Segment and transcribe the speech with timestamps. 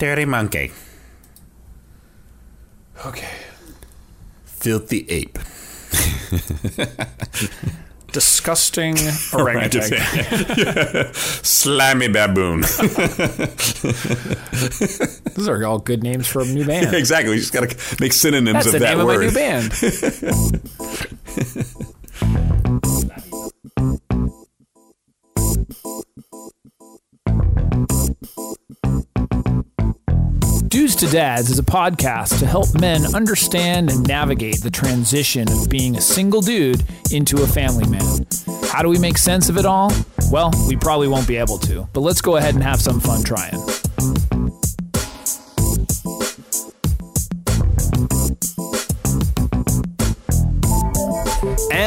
[0.00, 0.72] Dirty monkey.
[3.04, 3.28] Okay.
[4.46, 5.38] Filthy ape.
[8.12, 8.96] Disgusting
[9.34, 9.82] orangutan.
[11.44, 12.62] Slammy baboon.
[15.34, 16.94] Those are all good names for a new band.
[16.94, 17.34] exactly.
[17.34, 19.22] You just got to make synonyms That's of the that name word.
[19.26, 19.70] of my new band.
[31.00, 35.96] To Dads is a podcast to help men understand and navigate the transition of being
[35.96, 38.26] a single dude into a family man.
[38.64, 39.90] How do we make sense of it all?
[40.30, 43.22] Well, we probably won't be able to, but let's go ahead and have some fun
[43.22, 43.58] trying.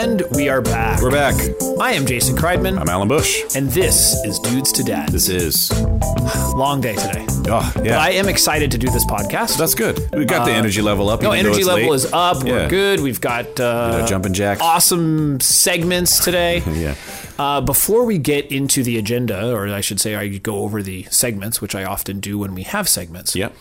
[0.03, 1.01] And we are back.
[1.01, 1.33] We're back.
[1.79, 3.43] I am Jason Kreidman, I'm Alan Bush.
[3.55, 5.13] and this is Dudes to Dads.
[5.13, 5.71] This is.
[6.55, 7.25] Long day today.
[7.47, 7.97] Oh, But yeah.
[7.99, 9.57] I am excited to do this podcast.
[9.57, 9.99] That's good.
[10.13, 11.21] We got the energy level up.
[11.21, 11.95] Uh, no, energy level late.
[11.95, 12.43] is up.
[12.43, 12.67] We're Yeah.
[12.69, 12.99] good.
[12.99, 14.61] We've got uh, Uh, jumping jacks.
[14.61, 16.61] awesome segments today.
[16.73, 16.95] Yeah.
[17.39, 21.07] Uh, before we get into the agenda, or I should say, I go over the
[21.09, 23.35] segments, which I often do when we have segments.
[23.35, 23.55] Yep.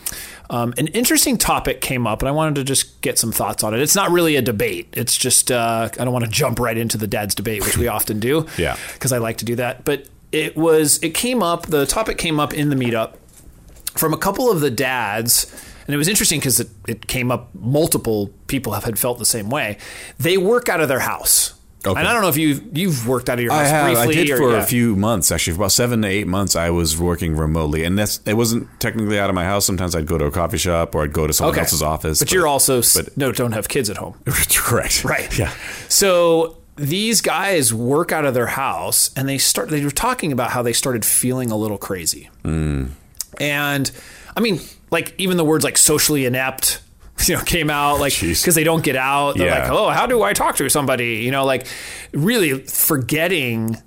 [0.53, 3.73] Um, an interesting topic came up, and I wanted to just get some thoughts on
[3.73, 3.81] it.
[3.81, 4.87] It's not really a debate.
[4.93, 7.87] It's just uh, I don't want to jump right into the dad's debate, which we
[7.87, 8.45] often do.
[8.57, 8.77] Yeah.
[8.93, 9.83] Because I like to do that.
[9.83, 11.65] But it was it came up.
[11.65, 13.15] The topic came up in the meetup
[13.95, 15.51] from a couple of the dads.
[15.87, 17.49] And it was interesting because it, it came up.
[17.55, 19.79] Multiple people have had felt the same way.
[20.19, 21.52] They work out of their house,
[21.85, 21.99] Okay.
[21.99, 23.97] and I don't know if you you've worked out of your house I have.
[23.97, 24.63] I did or, for yeah.
[24.63, 25.53] a few months, actually.
[25.53, 29.19] For about seven to eight months, I was working remotely, and that's it wasn't technically
[29.19, 29.65] out of my house.
[29.65, 31.61] Sometimes I'd go to a coffee shop or I'd go to someone Okay.
[31.61, 32.19] else's office.
[32.19, 34.15] But, you're also but- no don't have kids at home.
[34.55, 35.37] correct, Right.
[35.37, 35.51] Yeah.
[35.89, 40.51] So these guys work out of their house and they start they were talking about
[40.51, 42.29] how they started feeling a little crazy.
[42.43, 42.89] Mm.
[43.39, 43.91] And
[44.35, 44.59] I mean,
[44.89, 46.79] like even the words like socially inept
[47.29, 49.61] you know came out like because they don't get out they're Yeah.
[49.63, 51.65] like oh how do i talk to somebody you know like
[52.13, 53.77] really forgetting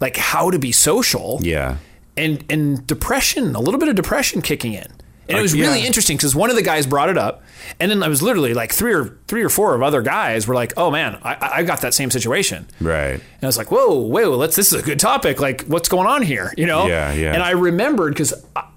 [0.00, 1.76] like how to be social Yeah.
[2.16, 4.86] and and depression, a little bit of depression kicking in.
[5.26, 5.86] And it Uh, was really yeah.
[5.86, 7.42] interesting because one of the guys brought it up,
[7.80, 10.54] and then I was literally like three or three or four of other guys were
[10.54, 13.14] like, "Oh man, I, I got that same situation." Right.
[13.14, 14.54] And I was like, "Whoa, whoa, let's.
[14.56, 15.40] This is a good topic.
[15.40, 16.86] Like, what's going on here?" You know?
[16.88, 17.32] Yeah, yeah.
[17.32, 18.34] And I remembered because,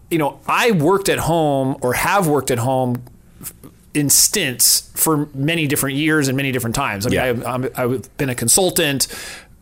[0.10, 3.04] you know, I worked at home or have worked at home
[3.98, 7.06] in stints for many different years and many different times.
[7.06, 7.50] I mean, Yeah.
[7.50, 9.08] I, I'm, I've been a consultant.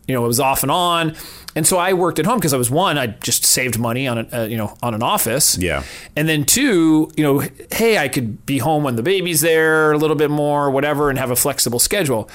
[0.08, 1.16] You know, it was off and on,
[1.56, 4.18] and so I worked at home because I was one, I just saved money on
[4.18, 5.58] a, uh, you know on an office.
[5.58, 5.82] Yeah.
[6.14, 7.42] And then two, you know,
[7.72, 11.18] hey, I could be home when the baby's there a little bit more, whatever, and
[11.18, 12.30] have a flexible schedule.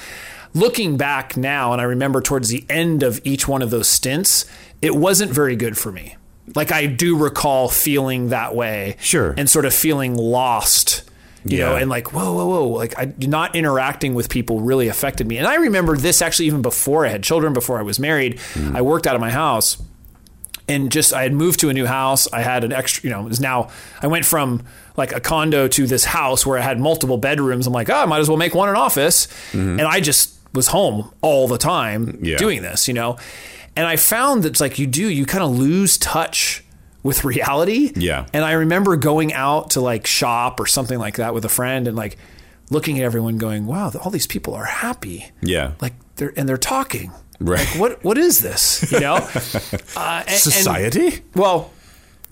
[0.52, 4.44] Looking back now, and I remember towards the end of each one of those stints,
[4.82, 6.16] it wasn't very good for me.
[6.54, 9.34] Like I do recall feeling that way, Sure.
[9.38, 11.04] and sort of feeling lost,
[11.44, 15.26] you know, and like whoa, whoa, whoa, like I, not interacting with people really affected
[15.26, 15.38] me.
[15.38, 18.76] And I remember this actually even before I had children, before I was married, hmm.
[18.76, 19.82] I worked out of my house
[20.68, 22.32] and just I had moved to a new house.
[22.32, 23.70] I had an extra, you know, it was now
[24.00, 24.62] I went from
[24.96, 27.66] like a condo to this house where I had multiple bedrooms.
[27.66, 29.26] I'm like, oh, I might as well make one an office.
[29.52, 29.80] Mm-hmm.
[29.80, 32.36] And I just was home all the time Yeah.
[32.36, 33.16] doing this, you know.
[33.74, 36.62] And I found that it's like you do, you kind of lose touch
[37.02, 37.92] with reality.
[37.96, 38.26] Yeah.
[38.32, 41.88] And I remember going out to like shop or something like that with a friend
[41.88, 42.16] and like
[42.70, 45.30] looking at everyone going, wow, all these people are happy.
[45.40, 45.72] Yeah.
[45.80, 47.12] Like they're, and they're talking.
[47.40, 47.58] Right.
[47.72, 48.90] Like, what, what is this?
[48.92, 49.14] You know?
[49.96, 51.22] uh, and- and- Society.
[51.34, 51.72] well,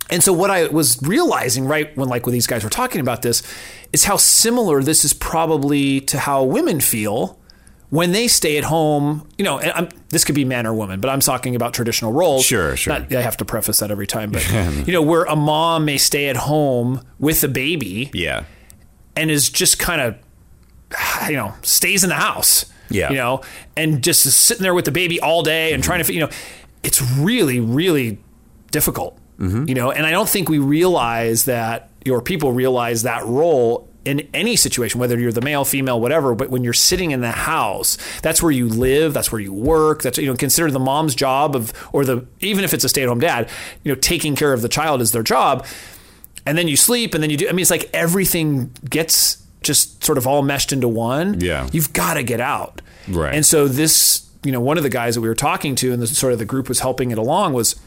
[0.08, 3.22] and so what I was realizing right when like when these guys were talking about
[3.22, 3.42] this
[3.92, 7.39] is how similar this is probably to how women feel
[7.90, 9.28] when they stay at home.
[9.36, 12.12] You know, and I'm, this could be man or woman, but I'm talking about traditional
[12.12, 12.44] roles.
[12.44, 12.98] Sure, sure.
[12.98, 14.48] Not- I have to preface that every time, but
[14.86, 18.44] you know, where a mom may stay at home with a baby yeah.
[19.14, 20.16] and is just kind of
[21.28, 23.10] you know stays in the house Yeah.
[23.10, 23.42] you know
[23.76, 25.88] and just is sitting there with the baby all day and mm-hmm.
[25.88, 26.30] trying to you know
[26.82, 28.18] it's really really
[28.70, 29.68] difficult mm-hmm.
[29.68, 34.26] you know and i don't think we realize that or people realize that role in
[34.32, 37.99] any situation whether you're the male female whatever but when you're sitting in the house
[38.23, 41.55] that's where you live that's where you work that's you know consider the mom's job
[41.55, 43.49] of or the even if it's a stay-at-home dad
[43.85, 45.67] you know taking care of the child is their job
[46.47, 50.03] and then you sleep and then you do i mean it's like everything gets just
[50.03, 51.69] sort of all meshed into one Yeah.
[51.70, 53.35] you've got to get out Right.
[53.35, 56.00] and so this you know one of the guys that we were talking to and
[56.00, 57.79] the sort of the group was helping it along was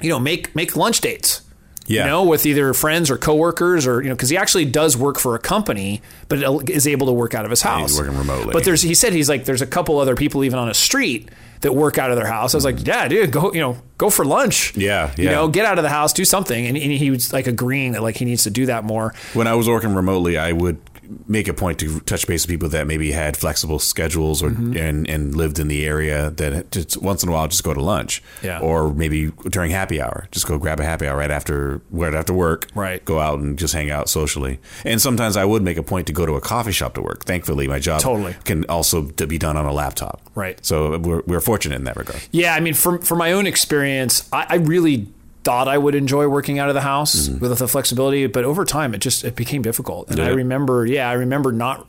[0.00, 1.42] you know make make lunch dates
[1.88, 2.04] Yeah.
[2.04, 5.18] You know, with either friends or coworkers or, you know, because he actually does work
[5.18, 7.90] for a company, but is able to work out of his house.
[7.90, 8.52] he's working remotely.
[8.52, 11.30] But there's, he said he's like, there's a couple other people even on a street
[11.62, 12.54] that work out of their house.
[12.54, 14.76] I was like, yeah, dude, go, you know, go for lunch.
[14.76, 16.66] Yeah, You know, get out of the house, do something.
[16.66, 19.14] And, and he was like agreeing that like he needs to do that more.
[19.34, 20.78] When I was working remotely, I would
[21.26, 24.76] make a point to touch base with people that maybe had flexible schedules or Mm-hmm.
[24.76, 27.80] and, and lived in the area that just once in a while just go to
[27.80, 28.22] lunch.
[28.42, 28.58] Yeah.
[28.60, 32.32] Or maybe during happy hour, just go grab a happy hour right after right after
[32.32, 32.66] work.
[32.74, 33.04] Right.
[33.04, 34.58] Go out and just hang out socially.
[34.84, 37.24] And sometimes I would make a point to go to a coffee shop to work.
[37.24, 38.34] Thankfully, my job Totally.
[38.44, 40.22] can also be done on a laptop.
[40.34, 40.64] Right.
[40.64, 42.20] So we're, we're fortunate in that regard.
[42.32, 45.06] Yeah, I mean, from from my own experience, I, I really
[45.48, 47.38] thought I would enjoy working out of the house Mm-hmm.
[47.40, 50.08] with the flexibility, but over time it just it became difficult.
[50.08, 51.86] And Did I remember, yeah, I remember not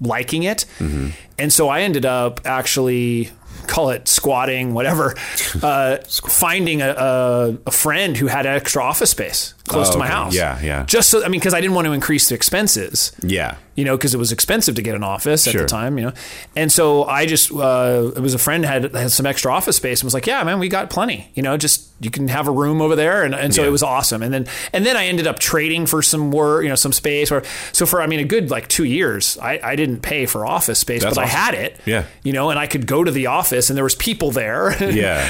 [0.00, 1.08] liking it, Mm-hmm.
[1.38, 3.30] and so I ended up actually
[3.66, 5.14] call it squatting, whatever,
[5.62, 5.96] uh,
[6.28, 10.14] finding a, a, a friend who had extra office space close Oh, to my okay.
[10.14, 10.34] house.
[10.34, 10.84] Yeah, yeah.
[10.86, 13.56] Just so I mean, because I didn't want to increase the expenses Yeah.
[13.76, 15.62] you know, because it was expensive to get an office at Sure.
[15.62, 16.12] the time, you know.
[16.54, 20.00] And so I just, uh, it was a friend had had some extra office space
[20.00, 22.50] and was like, yeah, man, we got plenty, you know, just you can have a
[22.52, 23.68] room over there, and, and so Yeah.
[23.68, 24.22] it was awesome.
[24.22, 27.32] And then and then I ended up trading for some work, you know, some space.
[27.32, 30.44] Or so for I mean, a good like two years, I, I didn't pay for
[30.46, 32.04] office space, That's but I had it, Yeah.
[32.22, 34.88] you know, and I could go to the office and there was people there, Yeah,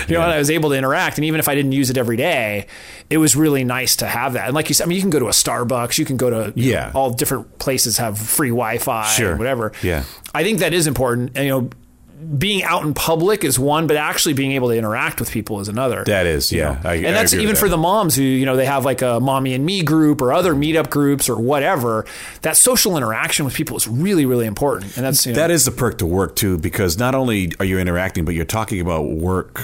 [0.09, 0.25] you know, yeah.
[0.25, 1.17] and I was able to interact.
[1.19, 2.67] And even if I didn't use it every day,
[3.09, 4.47] it was really nice to have that.
[4.47, 6.31] And like you said, I mean, you can go to a Starbucks, you can go
[6.31, 9.31] to you know, all different places have free Wi-Fi, Sure.
[9.31, 9.73] and whatever.
[9.83, 10.05] Yeah.
[10.35, 11.33] I think that is important.
[11.37, 11.71] And, you know,
[12.39, 15.69] being out in public is one, but actually being able to interact with people is
[15.69, 16.05] another.
[16.05, 16.81] That is, yeah.
[16.83, 17.59] I- and that's even that.
[17.59, 20.33] for the moms who, you know, they have like a mommy and me group or
[20.33, 22.07] other meetup groups or whatever.
[22.41, 24.97] That social interaction with people is really, really important.
[24.97, 27.65] And that's, you know, That is the perk to work too, because not only are
[27.67, 29.61] you interacting, but you're talking about work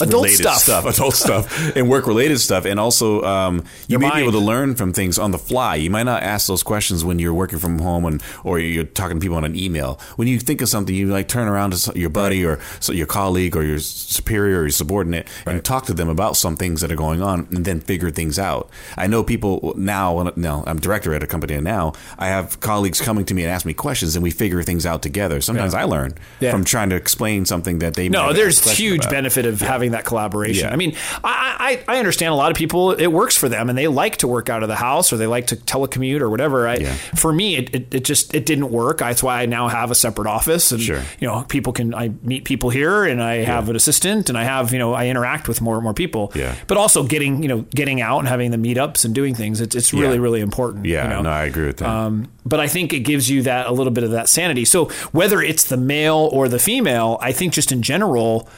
[0.00, 0.84] Adult related stuff.
[0.94, 4.16] adult stuff, and work related stuff, and also um, you Your may mind.
[4.16, 5.74] be able to learn from things on the fly.
[5.76, 9.16] You might not ask those questions when you're working from home, and or you're talking
[9.18, 9.98] to people on an email.
[10.16, 13.06] When you think of something, you like turn around to your buddy or so your
[13.06, 16.92] colleague or your superior or your subordinate and talk to them about some things that
[16.92, 18.70] are going on, and then figure things out.
[18.96, 20.30] I know people now.
[20.36, 23.50] Now I'm director at a company, and now I have colleagues coming to me and
[23.50, 25.40] ask me questions, and we figure things out together.
[25.40, 26.50] Sometimes I learn Yeah.
[26.50, 29.10] from trying to explain something that they No, there's huge about.
[29.10, 30.68] benefit of having that collaboration.
[30.68, 30.72] Yeah.
[30.72, 30.94] I mean,
[31.24, 34.18] I, I I understand a lot of people it works for them and they like
[34.18, 36.68] to work out of the house or they like to telecommute or whatever.
[36.68, 36.92] I, Yeah.
[37.16, 38.98] For me, it, it, it just it didn't work.
[38.98, 41.02] That's why I now have a separate office and Sure.
[41.18, 44.44] you know people can I meet people here and I have an assistant and I
[44.44, 46.32] have you know I interact with more and more people.
[46.34, 46.54] Yeah.
[46.66, 49.60] But also getting you know getting out and having the meetups and doing things.
[49.60, 50.22] It's it's really Yeah.
[50.22, 50.86] really important.
[50.86, 51.22] Yeah, you know?
[51.22, 51.88] no, I agree with that.
[51.88, 54.64] Um, but I think it gives you that a little bit of that sanity.
[54.64, 58.48] So whether it's the male or the female, I think just in general,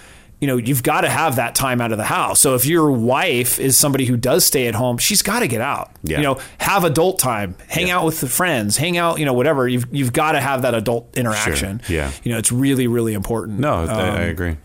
[0.42, 2.40] you know, you've got to have that time out of the house.
[2.40, 5.60] So if your wife is somebody who does stay at home, she's got to get
[5.60, 5.92] out.
[6.02, 6.16] Yeah.
[6.16, 7.98] You know, have adult time, hang Yeah.
[7.98, 9.68] out with the friends, hang out, you know, whatever.
[9.68, 11.80] You've you've got to have that adult interaction.
[11.88, 12.10] Yeah.
[12.24, 13.60] You know, it's really really important.
[13.60, 14.56] no, Um, I, I agree.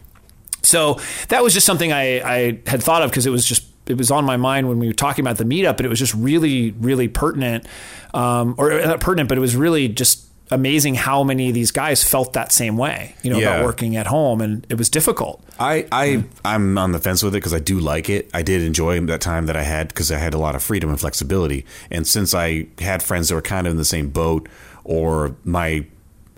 [0.63, 3.97] So that was just something I, I had thought of because it was just it
[3.97, 6.13] was on my mind when we were talking about the meetup, and it was just
[6.15, 7.65] really really pertinent,
[8.13, 12.03] um, or not pertinent, but it was really just amazing how many of these guys
[12.03, 13.55] felt that same way, you know, Yeah.
[13.55, 15.43] about working at home, and it was difficult.
[15.59, 18.29] I, I I'm on the fence with it because I do like it.
[18.33, 20.89] I did enjoy that time that I had because I had a lot of freedom
[20.89, 21.65] and flexibility.
[21.91, 24.47] And since I had friends that were kind of in the same boat,
[24.83, 25.85] or my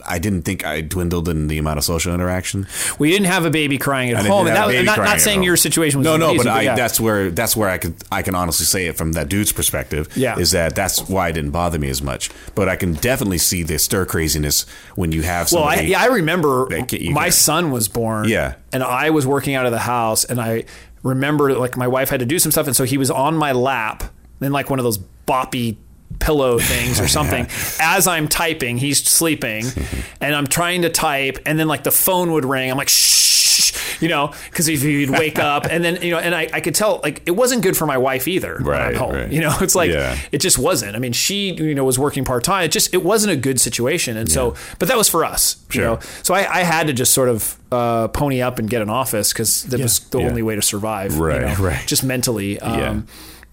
[0.06, 2.68] I didn't think I dwindled in the amount of social interaction.
[2.98, 5.58] We didn't have a baby crying at I home, and that, not, not saying your
[5.58, 6.76] situation was no, no, easy, but I, yeah.
[6.76, 10.08] that's where that's where I could I can honestly say it from that dude's perspective.
[10.16, 10.38] Yeah.
[10.40, 12.30] is that that's why it didn't bother me as much.
[12.56, 14.66] But I can definitely see the stir craziness
[14.96, 15.64] when you have Well.
[15.64, 18.28] I, yeah, I remember That ca- you my can- son was born.
[18.28, 18.56] Yeah.
[18.72, 20.66] and I was working out of the house, and I
[21.04, 23.52] remember like my wife had to do some stuff, and so he was on my
[23.52, 24.04] lap
[24.42, 25.78] in like one of those boppy
[26.20, 27.48] pillow things or something
[27.80, 29.66] as I'm typing he's sleeping
[30.22, 34.02] and I'm trying to type and then like the phone would ring I'm like shh
[34.02, 36.74] you know because if he'd wake up and then you know and I, I could
[36.76, 39.32] tell like it wasn't good for my wife either Right, home right.
[39.32, 40.18] you know it's like Yeah.
[40.32, 40.96] it just wasn't.
[40.96, 42.64] I mean, she you know was working part time.
[42.66, 45.58] It just it wasn't a good situation, and so but that was for us.
[45.74, 48.82] You know, so I, I had to just sort of uh, pony up and get
[48.82, 50.28] an office because that was the Yeah.
[50.28, 51.14] only way to survive.
[51.16, 51.86] you Right, know, right.
[51.88, 53.02] Just mentally, um, Yeah.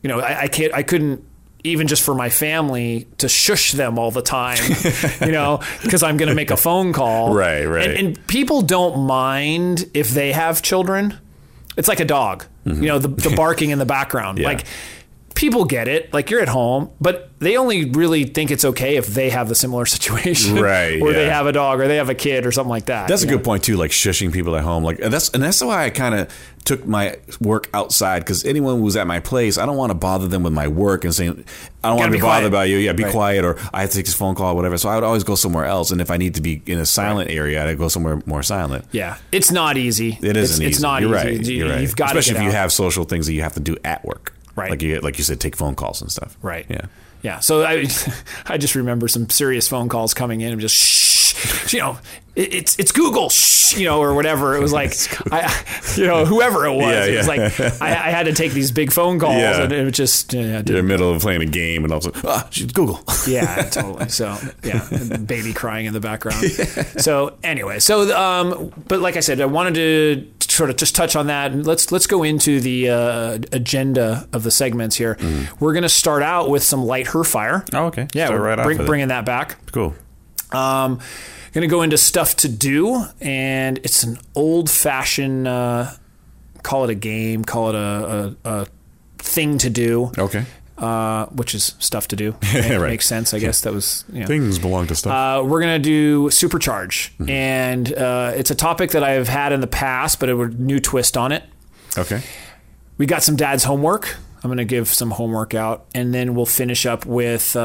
[0.03, 0.73] you know, I, I can't.
[0.75, 1.25] I couldn't.
[1.67, 4.59] Even just for my family to shush them all the time,
[5.21, 7.35] you know, because I'm going to make a phone call.
[7.35, 7.91] Right, right.
[7.91, 11.19] And, and people don't mind if they have children.
[11.77, 12.83] It's like a dog, mm-hmm.
[12.83, 14.39] you know, the, the barking in the background.
[14.39, 14.49] Yeah.
[14.49, 14.65] Like
[15.37, 16.12] people get it.
[16.12, 19.55] Like you're at home, but they only really think it's okay if they have the
[19.55, 22.71] similar situation, Right, Or they have a dog, or they have a kid, or something
[22.71, 23.07] like that.
[23.09, 23.37] That's a know?
[23.37, 23.76] good point too.
[23.76, 26.85] Like shushing people at home, like and that's and that's why I kind of took
[26.85, 30.43] my work outside because anyone who's at my place, I don't want to bother them
[30.43, 31.45] with my work and saying
[31.85, 32.78] I don't want Gotta be be bothered by you.
[32.78, 33.12] Yeah, be Right.
[33.12, 34.76] quiet, or I have to take this phone call, or whatever.
[34.78, 36.87] So I would always go somewhere else, and if I need to be in a
[36.87, 38.87] silent area, I'd go somewhere more silent.
[38.93, 40.19] Yeah, it's not easy.
[40.23, 40.66] It isn't It's, easy.
[40.66, 41.26] it's not You're easy.
[41.28, 41.47] right.
[41.47, 41.81] You- You're right.
[41.83, 42.55] You've got especially to if you out.
[42.55, 44.33] have social things that you have to do at work.
[44.57, 44.71] Right.
[44.71, 46.37] Like you like you said, take phone calls and stuff.
[46.43, 46.67] Right.
[46.69, 46.87] Yeah.
[47.23, 47.41] Yeah.
[47.41, 47.87] So I,
[48.47, 51.99] I just remember some serious phone calls coming in and just shh, you know,
[52.35, 54.55] it, it's it's Google, shh, you know, or whatever.
[54.57, 54.93] It was like,
[55.33, 55.53] I,
[55.97, 58.71] you know, whoever it was, Yeah, it was like I, I had to take these
[58.71, 59.63] big phone calls, Yeah.
[59.65, 62.13] and it was just yeah, You're in the middle of playing a game, and also
[62.25, 63.01] ah, she's Google.
[63.27, 64.09] yeah, totally.
[64.11, 64.87] So yeah,
[65.27, 66.45] baby crying in the background.
[67.01, 71.15] So anyway, so um, but like I said, I wanted to sort of just touch
[71.15, 75.17] on that, and let's let's go into the uh, agenda of the segments here.
[75.61, 77.65] We're going to start out with some light her fire.
[77.73, 78.09] Oh, okay.
[78.15, 79.57] Yeah, Start we're right bring, bringing that back.
[79.73, 79.95] Cool.
[80.53, 81.01] Um,
[81.53, 85.47] going to go into stuff to do, and it's an old fashioned.
[85.49, 85.91] Uh,
[86.63, 87.45] call it a game.
[87.45, 88.67] Call it a, a, a
[89.19, 90.13] thing to do.
[90.19, 90.45] Okay.
[90.78, 92.35] Uh, which is stuff to do.
[92.54, 92.90] Right.
[92.90, 93.62] Makes sense, I guess.
[93.62, 94.26] That was you know.
[94.26, 95.12] Things belong to stuff.
[95.12, 99.61] Uh, we're going to do supercharge, and uh, it's a topic that I've had in
[99.62, 101.45] the past, but a new twist on it.
[101.97, 102.23] okay.
[102.99, 104.16] We got some dad's homework.
[104.42, 107.56] I'm going to give some homework out, and then we'll finish up with.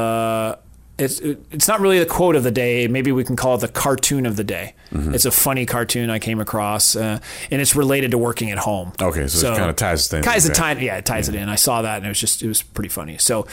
[0.98, 2.86] It's it's not really the quote of the day.
[2.86, 4.74] Maybe we can call it the cartoon of the day.
[4.92, 7.18] It's a funny cartoon I came across, uh,
[7.50, 8.92] and it's related to working at home.
[9.00, 11.48] Okay, so it kinda ties things Ties it tie, yeah, it ties it in.
[11.48, 13.16] I saw that, and it was just it was pretty funny.
[13.18, 13.46] So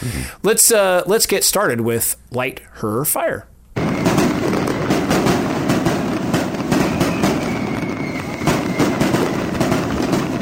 [0.43, 3.47] let's uh, let's get started with light her fire.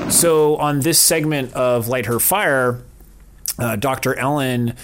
[0.10, 2.82] So on this segment of Light Her Fire,
[3.60, 4.16] uh, Dr.
[4.18, 4.76] Ellen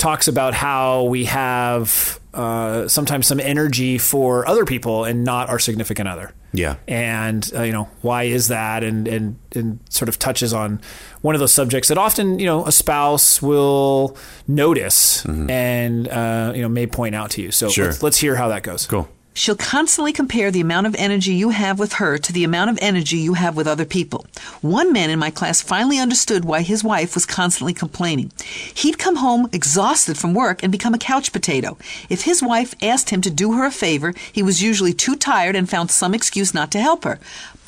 [0.00, 5.58] talks about how we have uh, sometimes some energy for other people and not our
[5.58, 6.32] significant other.
[6.52, 6.76] Yeah.
[6.88, 8.82] And uh, you know why is that?
[8.82, 10.80] And and and sort of touches on
[11.20, 14.16] one of those subjects that often you know a spouse will
[14.48, 17.50] notice and uh, you know may point out to you.
[17.52, 17.86] So Sure.
[17.86, 18.86] let's, let's hear how that goes.
[18.86, 19.08] Cool.
[19.40, 22.78] She'll constantly compare the amount of energy you have with her to the amount of
[22.82, 24.26] energy you have with other people.
[24.60, 28.32] One man in my class finally understood why his wife was constantly complaining.
[28.74, 31.78] He'd come home exhausted from work and become a couch potato.
[32.10, 35.56] If his wife asked him to do her a favor, he was usually too tired
[35.56, 37.18] and found some excuse not to help her.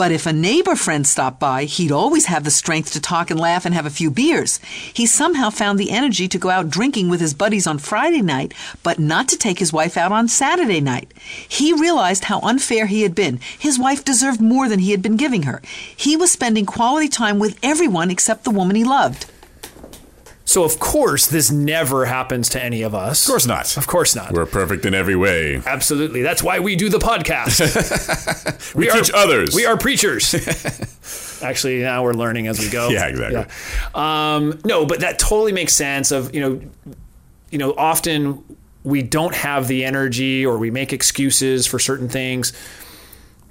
[0.02, 3.38] But if a neighbor friend stopped by, he'd always have the strength to talk and
[3.38, 4.58] laugh and have a few beers.
[4.92, 8.52] He somehow found the energy to go out drinking with his buddies on Friday night,
[8.82, 11.14] but not to take his wife out on Saturday night.
[11.48, 13.38] He realized how unfair he had been.
[13.56, 15.62] His wife deserved more than he had been giving her.
[15.96, 19.26] He was spending quality time with everyone except the woman he loved.
[20.44, 23.24] So of course this never happens to any of us.
[23.24, 23.76] Of course not.
[23.76, 24.32] Of course not.
[24.32, 25.62] We're perfect in every way.
[25.64, 26.22] Absolutely.
[26.22, 27.60] That's why we do the podcast.
[28.74, 29.54] We teach others.
[29.54, 30.34] We are preachers.
[31.42, 32.88] Actually, now we're learning as we go.
[32.88, 33.44] Yeah, exactly.
[33.94, 34.34] Yeah.
[34.34, 36.10] Um, no, but that totally makes sense.
[36.10, 36.60] Of you know,
[37.50, 38.42] you know, often
[38.84, 42.52] we don't have the energy, or we make excuses for certain things.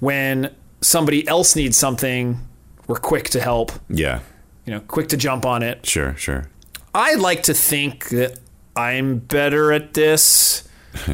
[0.00, 2.40] When somebody else needs something,
[2.86, 3.72] we're quick to help.
[3.88, 4.20] Yeah.
[4.66, 5.86] You know, quick to jump on it.
[5.86, 6.16] Sure.
[6.16, 6.48] Sure.
[6.94, 8.38] I like to think that
[8.76, 10.68] I'm better at this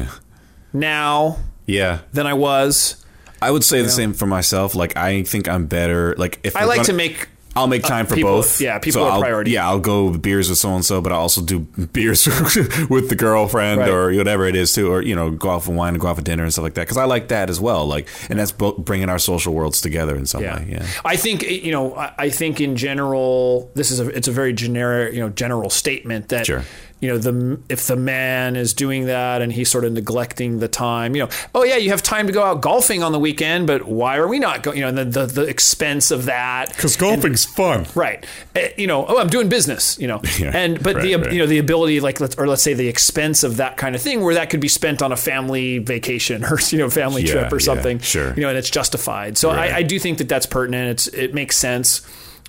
[0.73, 1.99] now Yeah.
[2.13, 3.03] than I was.
[3.41, 4.75] I would say the same for myself.
[4.75, 6.13] Like I think I'm better.
[6.17, 8.59] Like if I we're like gonna- to make I'll make time for people- both.
[8.61, 9.51] yeah, people are I'll, priority.
[9.51, 11.59] Yeah, I'll go beers with so and so, but I'll also do
[11.93, 12.25] beers
[12.89, 13.89] with the girlfriend Right.
[13.89, 16.15] or whatever it is too, or you know, go out for wine and go out
[16.15, 16.81] for dinner and stuff like that.
[16.81, 17.85] Because I like that as well.
[17.85, 20.65] Like, and that's bringing our social worlds together in some way.
[20.69, 20.85] Yeah.
[21.05, 21.95] I think eh, you know.
[21.95, 25.69] I I think in general, this is a it's a very generic you know general
[25.69, 26.63] statement that Sure.
[27.01, 30.67] You know the if the man is doing that and he's sort of neglecting the
[30.67, 33.67] time, you know, oh yeah, you have time to go out golfing on the weekend,
[33.67, 34.77] but why are we not going?
[34.77, 37.85] You know, and the, the the expense of that Because golfing's fun.
[37.95, 38.25] Right.
[38.55, 40.21] Uh, you know, oh, I'm doing business, you know.
[40.39, 41.33] Yeah, and but the right, right.
[41.33, 44.01] you know the ability like let's or let's say the expense of that kind of
[44.01, 47.31] thing where that could be spent on a family vacation or you know family Yeah,
[47.31, 47.99] trip or yeah, something.
[47.99, 48.33] sure.
[48.35, 49.37] You know, and it's justified.
[49.37, 49.71] So Right.
[49.71, 50.89] I, I do think that that's pertinent.
[50.91, 52.01] It's it makes sense.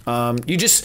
[0.07, 0.85] Um, you just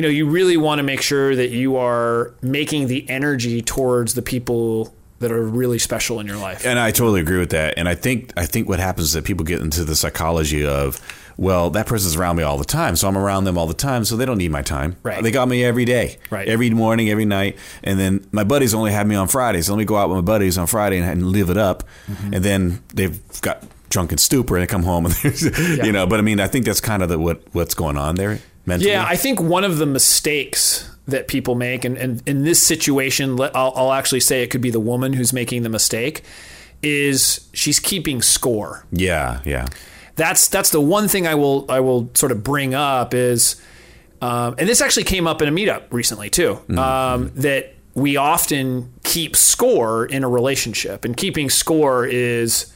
[0.00, 4.14] you know you really want to make sure that you are making the energy towards
[4.14, 6.64] the people that are really special in your life.
[6.64, 7.74] And I totally agree with that.
[7.76, 10.98] And I think I think what happens is that people get into the psychology of,
[11.36, 14.06] well, that person's around me all the time, so I'm around them all the time,
[14.06, 14.96] so they don't need my time.
[15.02, 15.22] Right.
[15.22, 16.48] They got me every day, Right.
[16.48, 19.78] Every morning, every night, and then my buddies only have me on Friday, so let
[19.78, 22.32] me go out with my buddies on Friday and, and live it up, Mm-hmm.
[22.34, 25.42] and then they've got drunk and stupor and they come home and there's,
[25.84, 26.06] you know.
[26.06, 28.90] But I mean, I think that's kind of the, what what's going on there mentally.
[28.90, 33.40] Yeah, I think one of the mistakes that people make, and, and in this situation,
[33.40, 36.22] I'll, I'll actually say it could be the woman who's making the mistake,
[36.82, 38.86] is she's keeping score.
[38.92, 39.66] Yeah, yeah.
[40.16, 43.60] That's that's the one thing I will I will sort of bring up is,
[44.20, 46.58] um, and this actually came up in a meetup recently too.
[46.76, 52.72] Um, that we often keep score in a relationship, and keeping score is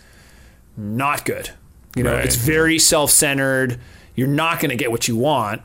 [0.76, 1.50] not good.
[1.94, 2.24] You know, Right.
[2.24, 3.78] it's very self centered.
[4.16, 5.62] You're not going to get what you want.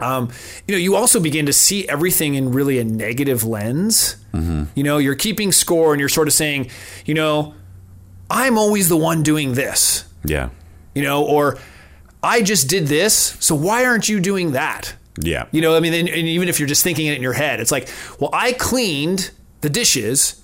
[0.00, 0.30] Um,
[0.66, 4.16] you know, you also begin to see everything in really a negative lens.
[4.32, 6.70] You know, you're keeping score and you're sort of saying,
[7.04, 7.54] you know,
[8.30, 10.50] I'm always the one doing this Yeah.
[10.94, 11.58] you know, or
[12.22, 14.94] I just did this, so why aren't you doing that?
[15.20, 15.46] Yeah.
[15.50, 17.58] You know, I mean, and, and even if you're just thinking it in your head,
[17.58, 17.88] it's like,
[18.20, 19.30] well, I cleaned
[19.62, 20.40] the dishes.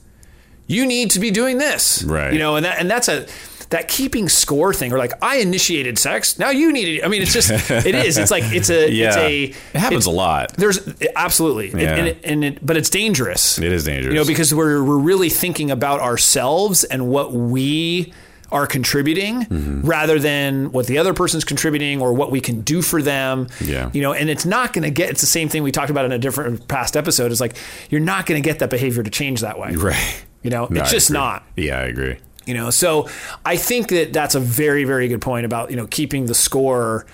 [0.66, 2.32] You need to be doing this, Right.
[2.32, 3.26] You know, and that and that's a
[3.74, 7.04] that keeping score thing, or like I initiated sex, now you need it.
[7.04, 8.16] I mean, it's just it is.
[8.18, 9.08] It's like it's a Yeah.
[9.08, 10.52] it's a it happens a lot.
[10.56, 10.78] There's
[11.16, 11.94] absolutely, Yeah.
[11.96, 13.58] and, it, and it, but it's dangerous.
[13.58, 14.12] It is dangerous.
[14.14, 18.12] You know, because we're we're really thinking about ourselves and what we
[18.52, 19.80] are contributing Mm-hmm.
[19.80, 23.48] rather than what the other person's contributing or what we can do for them.
[23.60, 23.90] Yeah.
[23.92, 26.04] You know, and it's not going to get it's the same thing we talked about
[26.04, 27.32] in a different past episode.
[27.32, 27.56] It's like
[27.90, 29.74] you're not going to get that behavior to change that way.
[29.74, 30.24] Right.
[30.42, 31.18] You know, No, it's I just agree.
[31.20, 31.42] not.
[31.56, 32.16] Yeah, I agree.
[32.46, 33.08] You know, so
[33.44, 37.06] I think that that's a very very good point about, you know, keeping the score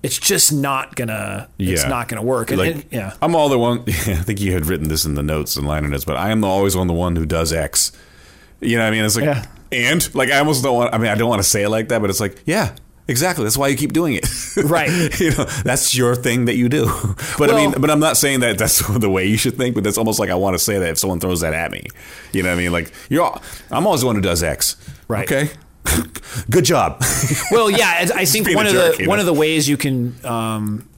[0.00, 1.48] it's just not gonna.
[1.58, 1.88] It's Yeah.
[1.88, 2.50] not gonna work.
[2.52, 3.80] And, Like, and- yeah, I'm all the one.
[3.88, 3.90] I
[4.22, 6.76] think you had written this in the notes and liner notes, but I am always
[6.76, 7.90] on the one who does X.
[8.60, 9.04] You know what I mean?
[9.04, 9.44] It's like, Yeah.
[9.72, 10.94] and like I almost don't want.
[10.94, 12.70] I mean, I don't want to say it like that, but it's like, yeah,
[13.08, 13.44] exactly.
[13.44, 15.18] That's why you keep doing it, Right.
[15.20, 16.86] you know, that's your thing that you do.
[17.38, 19.74] But I mean, but I'm not saying that that's the way you should think.
[19.74, 21.86] But that's almost like I want to say that if someone throws that at me,
[22.32, 22.72] you know what I mean?
[22.72, 24.76] Like you're, all, I'm always the one who does X.
[25.08, 25.30] Right.
[25.30, 25.50] Okay.
[26.50, 27.02] Good job.
[27.50, 30.14] well, yeah, I think one of jerk, the you one of the ways you can
[30.24, 30.88] um,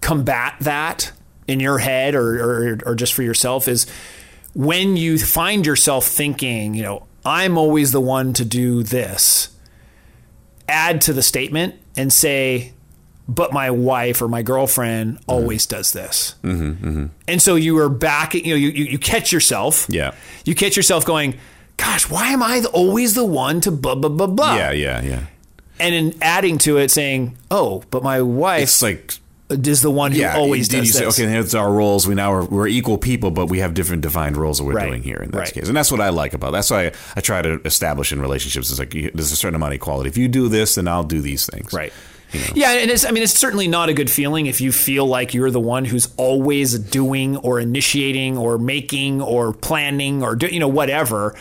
[0.00, 1.12] combat that
[1.46, 3.86] in your head or, or or just for yourself is
[4.54, 9.50] when you find yourself thinking, you know, I'm always the one to do this.
[10.68, 12.72] Add to the statement and say,
[13.28, 16.36] but my wife or my girlfriend always does this.
[16.42, 19.86] Mm-hmm, And so you are back, you know, you, you, you catch yourself.
[19.88, 20.14] Yeah.
[20.44, 21.36] You catch yourself going,
[21.76, 24.56] gosh, why am I always the one to blah, blah, blah, blah?
[24.56, 25.26] yeah, yeah, yeah.
[25.80, 29.18] and in adding to it saying, "Oh, but my wife It's like
[29.50, 32.06] is the one who yeah, always did does you say, okay, here's our roles.
[32.06, 34.88] We now are, we're equal people, but we have different defined roles that we're Right.
[34.88, 35.52] doing here in this Right.
[35.54, 35.68] case.
[35.68, 36.50] And that's what I like about.
[36.52, 38.70] That's why I, I try to establish in relationships.
[38.70, 40.08] It's like you, there's a certain amount of equality.
[40.08, 41.72] If you do this, then I'll do these things.
[41.72, 41.92] Right.
[42.54, 45.32] Yeah, and it's I mean it's certainly not a good feeling if you feel like
[45.32, 50.58] you're the one who's always doing or initiating or making or planning or do, you
[50.58, 51.36] know whatever.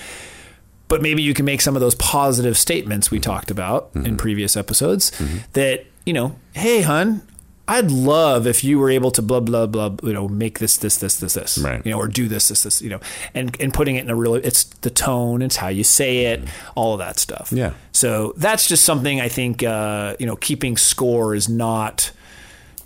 [0.88, 4.06] But maybe you can make some of those positive statements we talked about Mm-hmm.
[4.06, 5.12] in previous episodes
[5.54, 7.24] that, you know, hey hun,
[7.68, 10.98] I'd love if you were able to blah blah blah, you know, make this this
[10.98, 11.84] this this this, Right.
[11.86, 13.00] you know, or do this this this, you know,
[13.34, 16.44] and and putting it in a real it's the tone, it's how you say it,
[16.76, 17.52] all of that stuff.
[17.52, 17.74] Yeah.
[17.92, 22.12] So that's just something I think uh, you know keeping score is not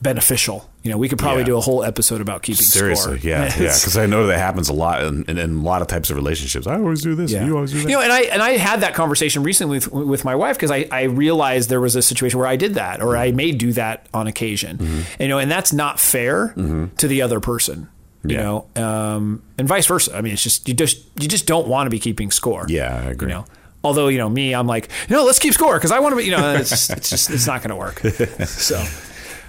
[0.02, 0.70] beneficial.
[0.84, 1.48] You know, we could probably Yeah.
[1.48, 3.30] do a whole episode about keeping Seriously, score.
[3.30, 3.58] yeah, yeah.
[3.58, 6.16] Because I know that happens a lot in, in, in a lot of types of
[6.16, 6.68] relationships.
[6.68, 7.32] I always do this.
[7.32, 7.46] yeah.
[7.46, 7.90] You always do that.
[7.90, 10.72] You know, and I and I had that conversation recently with with my wife because
[10.72, 13.74] I, I realized there was a situation where I did that or I may do
[13.74, 14.78] that on occasion.
[14.78, 14.96] Mm-hmm.
[14.96, 17.90] And, you know, and that's not fair to the other person.
[18.24, 18.44] You Yeah.
[18.44, 20.16] know, um, and vice versa.
[20.16, 22.66] I mean, it's just you just you just don't want to be keeping score.
[22.70, 23.30] yeah, I agree.
[23.30, 23.46] You know,
[23.84, 26.24] although you know me, I'm like, no, let's keep score because I want to be.
[26.26, 28.02] You know, it's it's just it's not going to work.
[28.46, 28.84] So,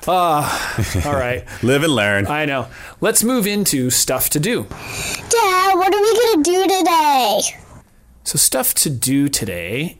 [0.09, 2.27] uh, all right, Live and learn.
[2.27, 2.69] I know.
[3.01, 4.65] Let's move into stuff to do.
[4.65, 7.41] Dad, what are we gonna do today?
[8.25, 9.99] So, stuff to do today.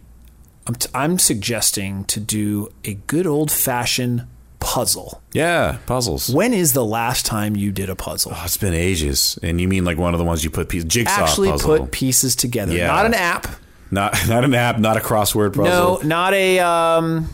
[0.67, 4.27] I'm, t- I'm suggesting to do a good old fashioned
[4.61, 5.23] puzzle.
[5.33, 6.29] yeah, puzzles.
[6.33, 8.33] When is the last time you did a puzzle?
[8.35, 9.39] Oh, it's been ages.
[9.43, 11.79] And you mean like one of the ones you put piece, jigsaw Actually, puzzle?
[11.79, 12.75] put pieces together.
[12.77, 12.89] Yeah.
[12.89, 13.49] Not an app.
[13.91, 16.01] not not an app, not a crossword puzzle.
[16.03, 17.29] No, not a um,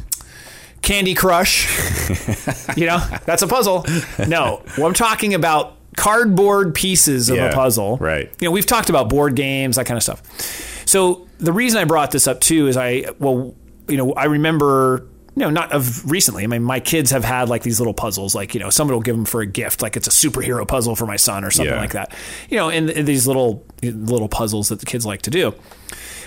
[0.87, 1.67] Candy Crush.
[2.77, 3.85] you know, that's a puzzle.
[4.27, 7.97] No, well, I'm talking about cardboard pieces of Yeah, a puzzle.
[7.99, 8.31] right.
[8.41, 10.23] You know, we've talked about board games, that kind of stuff.
[10.87, 13.55] So the reason I brought this up too is I, well,
[13.89, 15.07] you know, I remember.
[15.37, 16.45] You know, not of recently.
[16.45, 19.03] I mean, my kids have had like these little puzzles, like you know, somebody will
[19.03, 21.75] give them for a gift, like it's a superhero puzzle for my son or something
[21.75, 21.81] Yeah.
[21.81, 22.15] like that.
[22.49, 25.55] You know, and, and these little little puzzles that the kids like to do.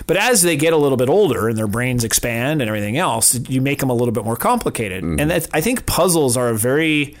[0.06, 3.34] But as they get a little bit older and their brains expand and everything else,
[3.48, 5.02] you make them a little bit more complicated.
[5.02, 5.20] Mm-hmm.
[5.20, 7.16] And I think puzzles are a very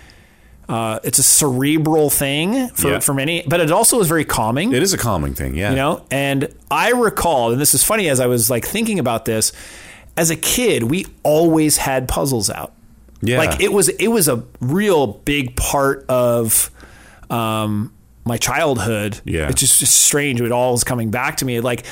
[0.68, 2.98] uh, it's a cerebral thing for, Yeah.
[3.00, 4.72] for many, but it also is very calming.
[4.72, 5.56] It is a calming thing.
[5.56, 5.70] Yeah.
[5.70, 9.24] You know, and I recall, and this is funny as I was like thinking about
[9.24, 9.52] this,
[10.16, 12.72] as a kid, we always had puzzles out.
[13.22, 13.38] Yeah.
[13.38, 16.70] Like it was it was a real big part of
[17.28, 17.92] um,
[18.24, 19.20] my childhood.
[19.24, 19.48] Yeah.
[19.48, 20.40] it's just, just strange.
[20.40, 21.60] It all is coming back to me.
[21.60, 21.84] Like,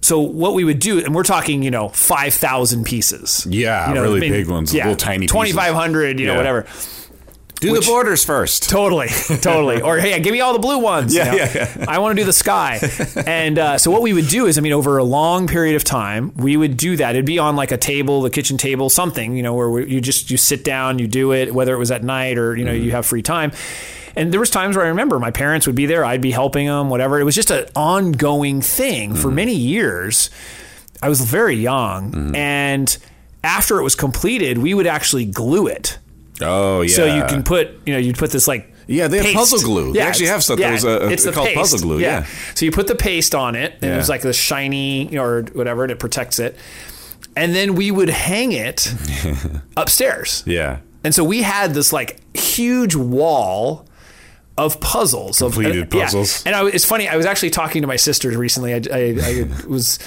[0.00, 3.46] so what we would do, and we're talking, you know, five thousand pieces.
[3.50, 5.32] Yeah, you know, really big ones, yeah, little tiny pieces.
[5.32, 6.20] twenty five hundred.
[6.20, 6.38] You know, Yeah.
[6.38, 6.66] whatever.
[7.60, 8.68] Do Which- the borders first.
[8.70, 9.08] Totally,
[9.40, 9.80] totally.
[9.82, 11.12] Or hey, give me all the blue ones.
[11.12, 11.36] you Yeah, know?
[11.36, 11.84] yeah, yeah.
[11.88, 12.78] I want to do the sky.
[13.26, 15.82] And uh, so what we would do is, I mean, over a long period of
[15.82, 17.16] time, we would do that.
[17.16, 20.00] It'd be on like a table, the kitchen table, something, you know, where we- you
[20.00, 22.72] just you sit down, you do it, whether it was at night or you know
[22.72, 22.84] Mm-hmm.
[22.84, 23.50] you have free time.
[24.14, 26.66] And there was times where I remember my parents would be there, I'd be helping
[26.66, 27.18] them, whatever.
[27.20, 29.20] It was just an ongoing thing Mm-hmm.
[29.22, 30.30] for many years.
[31.02, 32.34] I was very young, Mm-hmm.
[32.36, 32.98] and
[33.44, 35.98] after it was completed, we would actually glue it.
[36.40, 36.94] Oh yeah.
[36.94, 39.36] So you can put, you know, you'd put this like Yeah, they have paste.
[39.36, 39.92] puzzle glue.
[39.92, 41.58] They actually have stuff that was, uh, it's the called paste.
[41.58, 42.26] puzzle glue, yeah.
[42.54, 43.96] So you put the paste on it, and it Yeah.
[43.96, 46.56] was like the shiny or whatever, and it protects it.
[47.36, 48.92] And then we would hang it
[49.76, 50.42] upstairs.
[50.46, 50.78] Yeah.
[51.04, 53.86] And so we had this like huge wall
[54.56, 56.04] of puzzles, Completed of, uh, yeah.
[56.06, 56.42] puzzles.
[56.44, 57.08] And I, it's funny.
[57.08, 58.74] I was actually talking to my sister recently.
[58.74, 60.00] I, I, I was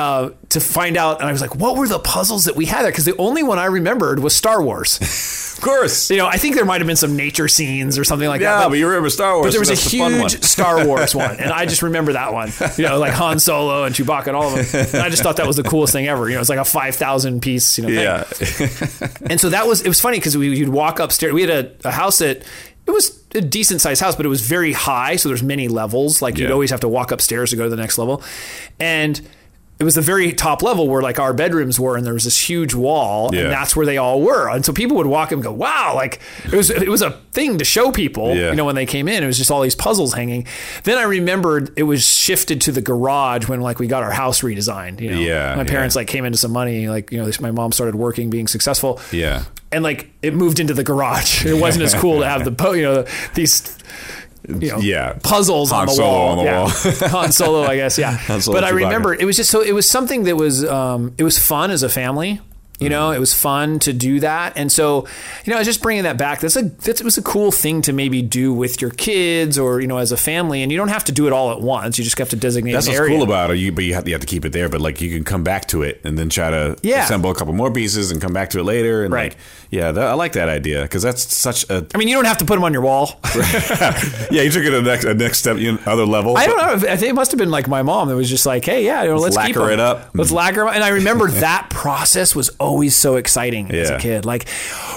[0.00, 2.82] uh, to find out, and I was like, "What were the puzzles that we had
[2.84, 4.98] there?" Because the only one I remembered was Star Wars.
[5.60, 6.10] Of course.
[6.10, 8.54] you know, I think there might have been some nature scenes or something like Yeah,
[8.54, 8.62] that.
[8.62, 9.44] Yeah, but you remember Star Wars.
[9.44, 12.50] But there was a the huge Star Wars one, and I just remember that one.
[12.78, 14.86] You know, like Han Solo and Chewbacca and all of them.
[14.94, 16.30] And I just thought that was the coolest thing ever.
[16.30, 17.76] You know, it's like a five thousand piece.
[17.76, 17.90] You know.
[17.90, 18.24] Yeah.
[19.28, 21.34] And so that was it was funny because we you'd walk upstairs.
[21.34, 22.38] We had a, a house that
[22.86, 25.16] it was a decent sized house, but it was very high.
[25.16, 26.22] So there's many levels.
[26.22, 28.22] Like you'd always have to walk upstairs to go to the next level,
[28.78, 29.20] and.
[29.80, 32.48] It was the very top level where like our bedrooms were, and there was this
[32.48, 33.40] huge wall, Yeah.
[33.44, 34.48] and that's where they all were.
[34.50, 37.56] And so people would walk and go, "Wow!" Like it was it was a thing
[37.58, 38.34] to show people.
[38.36, 38.50] Yeah.
[38.50, 40.46] You know, when they came in, it was just all these puzzles hanging.
[40.84, 44.42] Then I remembered it was shifted to the garage when like we got our house
[44.42, 45.00] redesigned.
[45.00, 46.86] You know, Yeah, my parents like came into some money.
[46.88, 49.44] Like you know, this, my mom started working, being successful Yeah.
[49.72, 51.46] and like it moved into the garage.
[51.46, 53.78] It wasn't as cool to have the po- you know these
[54.58, 55.18] you know Yeah.
[55.22, 56.28] puzzles Han on the Solo wall.
[56.30, 56.60] on the yeah.
[56.60, 56.68] wall.
[57.22, 57.98] Han Solo, I guess.
[57.98, 61.24] Yeah, but I remember it was just so it was something that was um, it
[61.24, 62.40] was fun as a family.
[62.80, 63.16] You know, mm-hmm.
[63.16, 65.06] it was fun to do that, and so
[65.44, 66.40] you know, I was just bringing that back.
[66.40, 69.80] That's a that's, it was a cool thing to maybe do with your kids or
[69.80, 71.98] you know as a family, and you don't have to do it all at once.
[71.98, 73.16] You just have to designate That's an what's area.
[73.16, 73.56] cool about it.
[73.56, 74.68] You, but you have, you have to keep it there.
[74.68, 77.04] But like you can come back to it and then try to Yeah.
[77.04, 79.04] assemble a couple more pieces and come back to it later.
[79.04, 79.32] And Right.
[79.32, 79.38] like,
[79.70, 81.86] yeah, that, I like that idea because that's such a.
[81.94, 83.20] I mean, you don't have to put them on your wall.
[84.30, 86.36] yeah, you took it a next a next step, you know, other level.
[86.36, 86.88] I don't know.
[86.88, 89.02] I think it must have been like my mom that was just like, "Hey, yeah,
[89.02, 90.10] you know, let's, keep it up.
[90.14, 90.34] Let's mm.
[90.34, 94.24] lacquer 'em up." And I remember that process was always so exciting as a kid.
[94.24, 94.46] Like,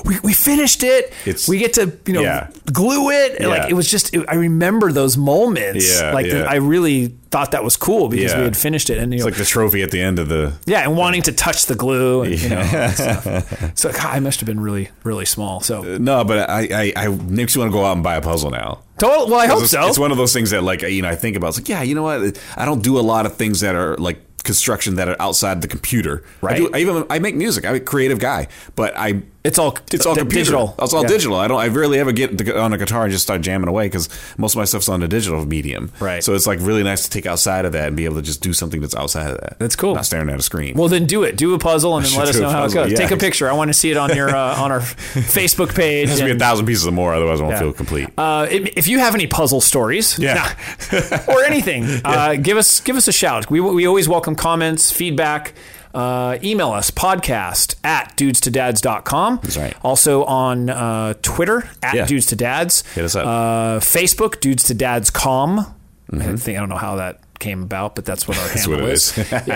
[0.06, 1.12] we, we finished it.
[1.26, 2.48] It's- we get to you know Yeah.
[2.72, 3.40] glue it.
[3.40, 4.14] And, Like it was just.
[4.16, 5.86] It, I remember those moments.
[6.00, 6.34] Yeah, like yeah.
[6.36, 8.38] that I really thought that was cool because Yeah.
[8.40, 10.30] we had finished it and you It's know, like the trophy at the end of
[10.30, 10.54] the.
[10.68, 12.22] yeah, and wanting to touch the glue.
[12.24, 13.72] And, you know, stuff.
[13.78, 15.60] so God, I must have been really really small.
[15.62, 18.16] So uh, No, but I, I, I makes you want to go out and buy
[18.16, 18.80] a puzzle now.
[19.00, 19.28] total.
[19.30, 19.88] Well, I hope it's, so.
[19.88, 21.50] It's one of those things that, like, you know, I think about.
[21.50, 22.38] It's like, yeah, you know what?
[22.56, 25.68] I don't do a lot of things that are like construction that are outside the
[25.68, 26.24] computer.
[26.42, 26.56] Right.
[26.56, 27.66] I, do, I even I make music.
[27.66, 30.40] I'm a creative guy, but I It's all it's all d- computer.
[30.46, 30.76] digital.
[30.80, 31.08] It's all Yeah.
[31.10, 31.36] digital.
[31.38, 31.60] I don't.
[31.60, 34.60] I rarely ever get on a guitar and just start jamming away because most of
[34.60, 35.92] my stuff's on a digital medium.
[36.00, 36.24] Right.
[36.24, 38.42] So it's like really nice to take outside of that and be able to just
[38.42, 39.60] do something that's outside of that.
[39.60, 39.96] That's cool.
[39.96, 40.76] Not staring at a screen.
[40.78, 41.36] Well, then do it.
[41.36, 42.90] Do a puzzle and then let us know how it goes.
[42.92, 42.98] yeah.
[42.98, 43.50] Take a picture.
[43.50, 46.06] I want to see it on your uh, on our Facebook page.
[46.08, 47.60] it has to be a thousand pieces or more, otherwise I won't Yeah.
[47.60, 48.08] feel complete.
[48.18, 50.52] Uh, if if you have any puzzle stories, Yeah.
[50.92, 53.52] nah, or anything, uh, give us give us a shout.
[53.52, 55.54] We we always welcome comments, feedback.
[55.94, 59.40] Uh, email us podcast at dudestodads.com.
[59.44, 59.76] That's right.
[59.84, 62.06] Also on uh, Twitter at Yeah.
[62.06, 62.82] dudes to dads.
[62.94, 63.26] Hit us up.
[63.26, 65.74] Uh, Facebook dudes to dads com.
[66.12, 68.54] I think I don't know how that came about, but that's what our Mm-hmm.
[68.54, 69.18] That's handle what it is.
[69.18, 69.48] is.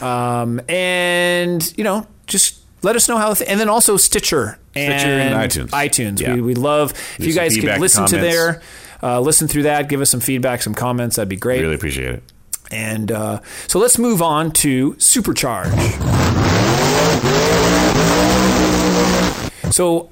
[0.00, 0.40] yeah.
[0.42, 3.34] Um, and you know, just let us know how.
[3.46, 5.68] And then also Stitcher and, Stitcher and iTunes.
[5.70, 6.20] iTunes.
[6.20, 6.34] Yeah.
[6.34, 8.34] We, we love if Leave you guys could listen to comments.
[8.36, 8.62] there,
[9.02, 11.16] uh, listen through that, give us some feedback, some comments.
[11.16, 11.60] That'd be great.
[11.60, 12.22] really appreciate it.
[12.72, 15.70] And uh, so let's move on to Supercharge.
[19.72, 20.10] So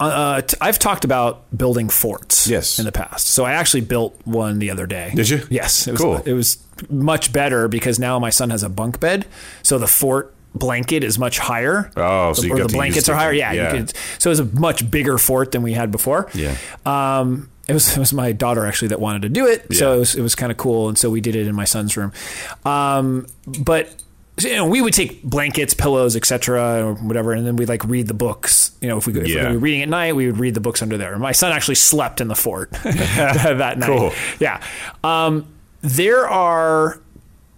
[0.00, 2.78] uh, t- I've talked about building forts Yes.
[2.78, 3.26] in the past.
[3.28, 5.12] So I actually built one the other day.
[5.14, 5.40] Did you?
[5.50, 5.86] Yes.
[5.88, 6.16] It was, Cool.
[6.24, 6.58] It was
[6.90, 9.26] much better because now my son has a bunk bed.
[9.62, 11.90] So the fort blanket is much higher.
[11.96, 13.32] Oh, so The- you the blankets are higher.
[13.32, 13.52] Yeah.
[13.52, 13.72] yeah.
[13.72, 16.28] You could, so it was a much bigger fort than we had before.
[16.34, 16.54] Yeah.
[16.84, 19.98] Um, it was it was my daughter actually that wanted to do it, so it
[19.98, 22.12] was it was kind of cool, and so we did it in my son's room.
[22.64, 23.94] Um, but
[24.40, 28.06] you know, we would take blankets, pillows, etc., or whatever, and then we'd like read
[28.06, 28.70] the books.
[28.80, 29.48] You know, if we if Yeah.
[29.48, 31.18] we were reading at night, we would read the books under there.
[31.18, 33.86] My son actually slept in the fort that night.
[33.86, 34.12] Cool.
[34.38, 34.62] Yeah.
[35.02, 35.46] Um,
[35.80, 37.00] there are.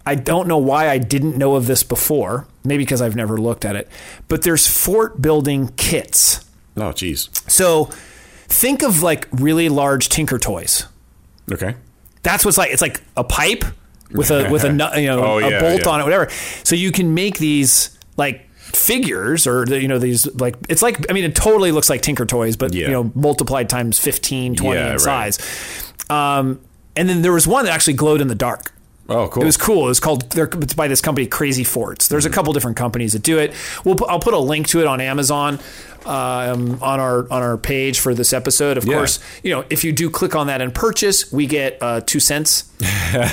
[0.07, 2.47] I don't know why I didn't know of this before.
[2.63, 3.87] Maybe because I've never looked at it.
[4.27, 6.43] But there's fort building kits.
[6.75, 7.29] Oh, jeez.
[7.49, 7.89] So
[8.51, 10.85] think of like really large Tinker toys.
[11.51, 11.75] Okay.
[12.23, 12.71] That's what's like.
[12.71, 13.63] It's like a pipe
[14.11, 14.67] with a with a
[14.99, 15.89] you know Oh, a yeah, bolt yeah.
[15.89, 16.29] on it, whatever.
[16.63, 21.09] So you can make these like figures or the, you know these like it's like
[21.09, 22.87] I mean it totally looks like Tinker Toys, but Yeah.
[22.87, 24.99] you know multiplied times 15, 20 Yeah, in right.
[25.33, 25.39] size.
[26.09, 26.59] Um,
[26.95, 28.71] and then there was one that actually glowed in the dark.
[29.09, 29.43] Oh, cool.
[29.43, 29.85] It was cool.
[29.85, 30.29] It was called.
[30.31, 32.07] They're, it's by this company, Crazy Forts.
[32.07, 33.53] There's a couple different companies that do it.
[33.83, 33.95] We'll.
[33.95, 35.59] pu- I'll put a link to it on Amazon,
[36.05, 38.77] um, on our on our page for this episode.
[38.77, 38.95] Of Yeah.
[38.95, 42.19] course, you know if you do click on that and purchase, we get uh, two
[42.21, 42.71] cents,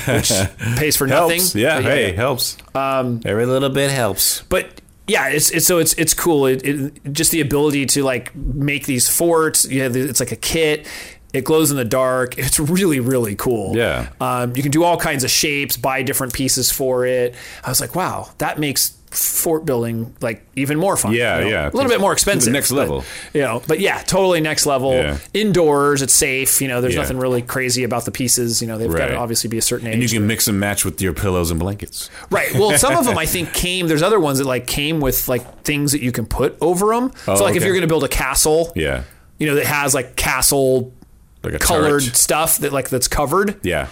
[0.08, 0.32] which
[0.76, 1.38] pays for nothing.
[1.40, 1.54] helps.
[1.54, 1.76] Yeah.
[1.76, 2.56] But Hey, helps.
[2.74, 4.42] Um, Every little bit helps.
[4.48, 6.46] but yeah, it's, it's so it's it's cool.
[6.46, 9.64] It, it just the ability to like make these forts.
[9.64, 10.86] You it's like a kit.
[11.32, 12.38] It glows in the dark.
[12.38, 13.76] It's really really cool.
[13.76, 14.08] Yeah.
[14.20, 17.34] Um, you can do all kinds of shapes, buy different pieces for it.
[17.64, 21.12] I was like, wow, that makes fort building like even more fun.
[21.12, 21.50] Yeah, you know?
[21.50, 21.68] yeah.
[21.68, 22.52] A little bit more expensive.
[22.52, 23.04] next but, level.
[23.32, 24.92] you know, but yeah, totally next level.
[24.92, 25.18] Yeah.
[25.32, 26.60] Indoors, it's safe.
[26.60, 27.00] You know, there's Yeah.
[27.02, 28.60] nothing really crazy about the pieces.
[28.60, 29.94] You know, they've got to obviously be a certain age.
[29.94, 32.10] And you can mix and match with your pillows and blankets.
[32.30, 32.52] Right.
[32.54, 33.88] Well, some of them I think came.
[33.88, 37.12] There's other ones that like came with like things that you can put over them.
[37.24, 39.04] so like if you're going to build a castle, Yeah.
[39.38, 40.92] you know, that has like castle
[41.52, 42.16] Like colored turret.
[42.16, 43.58] stuff that like that's covered.
[43.62, 43.88] Yeah.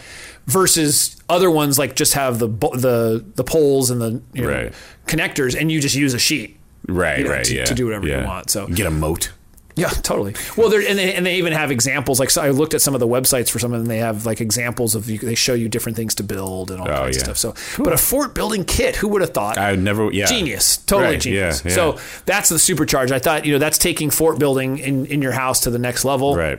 [0.47, 4.73] Versus other ones like just have the the the poles and the you know, Right.
[5.07, 6.57] connectors, and you just use a sheet.
[6.89, 7.65] Right, you know, right, to- yeah.
[7.65, 8.69] to do whatever you want, so.
[8.69, 9.33] get a moat.
[9.75, 10.35] Yeah, totally.
[10.57, 12.19] Well, and they, and they even have examples.
[12.21, 13.89] Like so I looked at some of the websites for some of them.
[13.89, 16.89] They have like examples of you, they show you different things to build and all
[16.89, 17.29] Oh, kinds yeah.
[17.31, 17.57] of stuff.
[17.57, 19.59] So, but a fort building kit, who would have thought?
[19.59, 20.11] I never.
[20.13, 20.27] Yeah.
[20.27, 21.75] genius totally Right, genius yeah, yeah.
[21.75, 25.33] so that's the supercharge i thought you know that's taking fort building in, in your
[25.33, 26.59] house to the next level Right.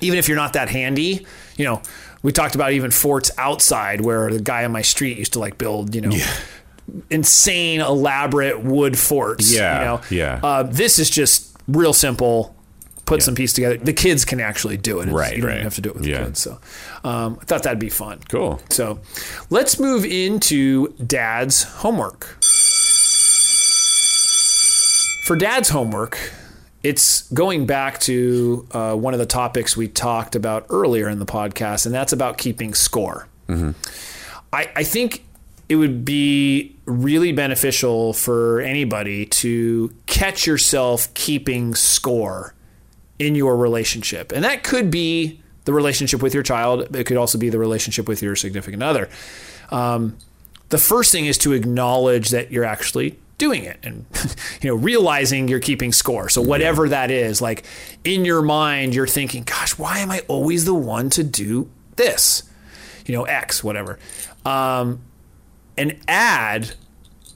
[0.00, 1.80] Even if you're not that handy you know
[2.22, 5.58] we talked about even forts outside where the guy on my street used to like
[5.58, 6.10] build you know
[7.10, 10.40] insane elaborate wood forts Yeah, you know yeah.
[10.42, 12.54] uh, this is just real simple
[13.04, 13.24] put Yeah.
[13.24, 15.62] some piece together the kids can actually do it It's- Right, you don't right.
[15.62, 16.18] have to do it with Yeah.
[16.20, 16.58] the kids so
[17.04, 18.60] um, i thought that'd be fun Cool.
[18.70, 19.00] so
[19.50, 22.36] let's move into dad's homework.
[25.24, 26.18] For dad's homework,
[26.82, 31.26] it's going back to uh, one of the topics we talked about earlier in the
[31.26, 33.26] podcast, and that's about keeping score.
[34.52, 35.24] I, I think
[35.68, 42.54] it would be really beneficial for anybody to catch yourself keeping score
[43.18, 44.32] in your relationship.
[44.32, 48.08] And that could be the relationship with your child, it could also be the relationship
[48.08, 49.10] with your significant other.
[49.70, 50.16] Um,
[50.70, 54.04] the first thing is to acknowledge that you're actually doing it and
[54.60, 56.28] you know realizing you're keeping score.
[56.28, 57.64] So whatever that is like
[58.04, 62.42] in your mind you're thinking gosh why am i always the one to do this?
[63.06, 63.98] You know x whatever.
[64.44, 65.00] Um,
[65.76, 66.72] and add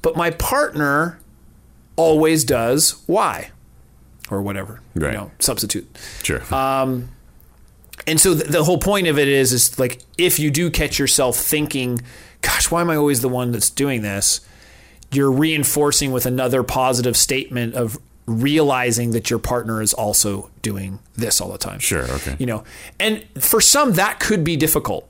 [0.03, 1.21] but my partner
[1.97, 3.51] always does y
[4.31, 5.13] or whatever Right.
[5.13, 5.87] you know substitute.
[6.23, 6.43] Sure.
[8.07, 10.99] and so the, the whole point of it is is like if you do catch
[10.99, 12.01] yourself thinking
[12.41, 14.41] gosh why am i always the one that's doing this
[15.13, 21.41] you're reinforcing with another positive statement of realizing that your partner is also doing this
[21.41, 22.37] all the time Sure, okay.
[22.39, 22.65] you know
[23.01, 25.09] and for some that could be difficult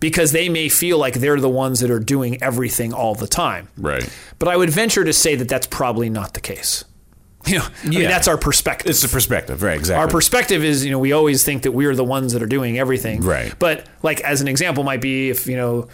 [0.00, 3.68] because they may feel like they're the ones that are doing everything all the time
[3.76, 4.08] right.
[4.38, 6.84] but i would venture to say that that's probably not the case
[7.46, 8.08] you know I mean, Yeah.
[8.08, 9.62] that's our perspective It's the perspective.
[9.62, 9.78] Right.
[9.78, 10.00] Exactly.
[10.02, 12.78] our perspective is, you know, we always think that we're the ones that are doing
[12.78, 13.20] everything.
[13.22, 13.54] Right.
[13.58, 15.86] But like as an example might be if, you know,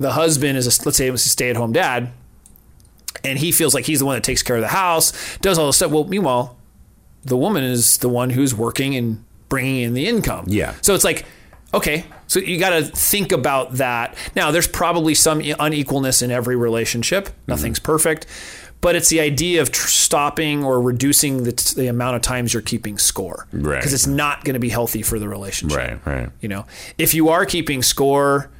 [0.00, 2.10] the husband is a, let's say it was a stay-at-home dad
[3.28, 5.66] and he feels like he's the one that takes care of the house, does all
[5.66, 5.90] this stuff.
[5.90, 6.56] Well, meanwhile,
[7.22, 10.46] the woman is the one who's working and bringing in the income.
[10.48, 10.74] Yeah.
[10.82, 11.24] So it's like,
[11.74, 14.16] okay, so you got to think about that.
[14.34, 17.26] Now, there's probably some unequalness in every relationship.
[17.26, 17.42] Mm-hmm.
[17.46, 18.26] Nothing's perfect,
[18.80, 22.62] but it's the idea of tr- stopping or reducing the, the amount of times you're
[22.62, 23.46] keeping score.
[23.52, 23.76] Right.
[23.76, 25.78] Because it's not going to be healthy for the relationship.
[25.78, 26.06] Right.
[26.06, 26.30] Right.
[26.40, 28.50] You know, if you are keeping score,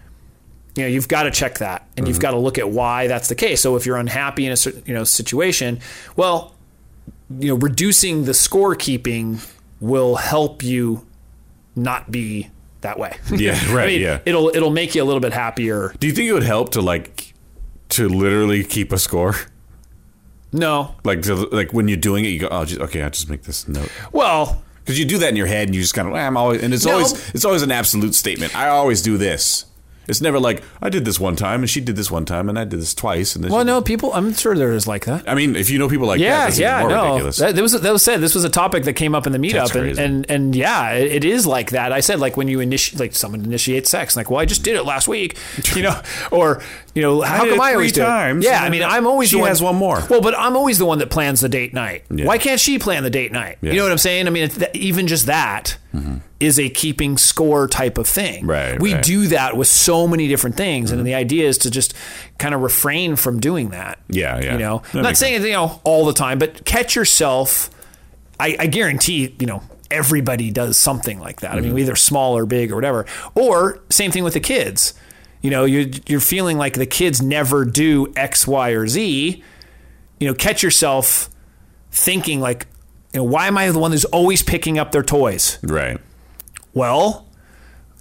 [0.78, 2.22] you know, you've got to check that and you've mm-hmm.
[2.22, 3.60] got to look at why that's the case.
[3.60, 5.80] So if you're unhappy in a certain, you know, situation,
[6.16, 6.54] well,
[7.38, 9.46] you know, reducing the scorekeeping
[9.80, 11.06] will help you
[11.76, 13.16] not be that way.
[13.30, 14.20] Yeah, right, I mean, yeah.
[14.24, 15.94] It'll it'll make you a little bit happier.
[15.98, 17.34] Do you think it would help to like
[17.90, 19.34] to literally keep a score?
[20.52, 20.94] No.
[21.04, 23.42] Like to, like when you're doing it, you go, oh, just, okay, I'll just make
[23.42, 23.90] this note.
[24.12, 26.62] Well, Because you do that in your head, and you just kind of, I'm always,
[26.62, 26.92] and it's No.
[26.92, 28.56] always, it's always an absolute statement.
[28.56, 29.66] I always do this,
[30.08, 32.58] It's never like I did this one time and she did this one time and
[32.58, 33.36] I did this twice.
[33.36, 34.12] And this Well, no, people.
[34.14, 35.28] I'm sure there's like that.
[35.28, 37.04] I mean, if you know people like that, Yeah, that's yeah, even more no.
[37.10, 37.36] ridiculous.
[37.38, 38.20] That, that was that was said.
[38.20, 41.12] This was a topic that came up in the meetup, and, and and yeah, it,
[41.12, 41.92] it is like that.
[41.92, 44.76] I said like when you initiate, like someone initiates sex, like, well, I just did
[44.76, 45.36] it last week,
[45.74, 46.62] you know, or
[46.94, 49.36] you know, how come I always do times, Yeah, I mean, uh, I'm always she
[49.36, 50.02] the one, has one more.
[50.10, 52.04] Well, but I'm always the one that plans the date night.
[52.10, 52.24] Yeah.
[52.26, 53.58] Why can't she plan the date night?
[53.60, 53.70] Yeah.
[53.70, 54.26] You know what I'm saying?
[54.26, 55.76] I mean, it's that, even just that
[56.38, 58.46] is a keeping score type of thing.
[58.46, 59.02] Right, We right.
[59.02, 61.94] do that with so many different things, and the idea is to just
[62.38, 63.98] kind of refrain from doing that.
[64.08, 64.52] Yeah, yeah.
[64.52, 67.70] You know, That I'm not makes saying you know all the time, but catch yourself.
[68.38, 71.52] I, I guarantee you know everybody does something like that.
[71.52, 71.68] I Mm-hmm.
[71.70, 73.06] mean, either small or big or whatever.
[73.34, 74.94] Or same thing with the kids.
[75.40, 79.42] You know, you're you're feeling like the kids never do X, Y, or Z.
[80.20, 81.30] You know, catch yourself
[81.90, 82.66] thinking like,
[83.12, 85.58] you know, why am I the one who's always picking up their toys?
[85.62, 85.98] right.
[86.74, 87.26] well,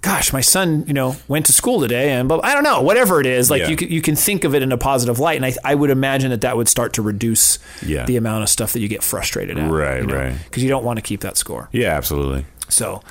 [0.02, 3.20] gosh, my son, you know, went to school today, and but I don't know, whatever
[3.20, 3.68] it is, like Yeah.
[3.68, 5.90] you can you can think of it in a positive light, and I, I would
[5.90, 8.04] imagine that that would start to reduce Yeah.
[8.04, 10.34] the amount of stuff that you get frustrated at, Right, right.
[10.44, 11.68] because you don't want to keep that score.
[11.72, 12.44] Yeah, absolutely.
[12.68, 13.02] So,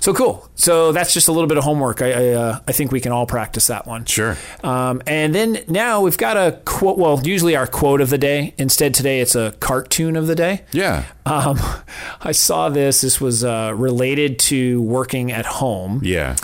[0.00, 0.48] so cool.
[0.54, 2.02] So that's just a little bit of homework.
[2.02, 4.04] I I, uh, I think we can all practice that one.
[4.04, 4.36] Sure.
[4.62, 6.98] Um, and then now we've got a quote.
[6.98, 8.54] Well, usually our quote of the day.
[8.58, 10.64] Instead, today it's a cartoon of the day.
[10.72, 11.04] Yeah.
[11.24, 11.58] Um,
[12.20, 13.00] I saw this.
[13.00, 16.00] This was uh, related to working at home.
[16.04, 16.36] Yeah.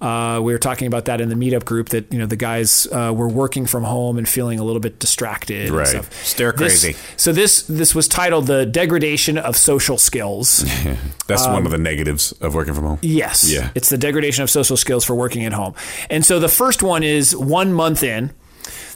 [0.00, 2.86] Uh, we were talking about that in the meetup group that you know the guys
[2.90, 5.66] uh, were working from home and feeling a little bit distracted.
[5.66, 5.86] and Right.
[5.88, 6.24] stuff.
[6.24, 6.96] Stir This- crazy.
[7.18, 10.64] so this this was titled "The Degradation of Social Skills."
[11.26, 12.98] That's Um, one of the negatives of working from home.
[13.02, 13.44] Yes.
[13.52, 13.68] Yeah.
[13.74, 15.74] It's the degradation of social skills for working at home.
[16.08, 18.30] And so the first one is one month in,